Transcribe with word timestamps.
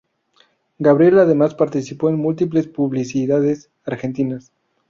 Gabriel 0.79 1.19
además 1.19 1.53
participó 1.53 2.09
en 2.09 2.15
múltiples 2.15 2.65
publicidades 2.65 3.69
argentinas. 3.85 4.51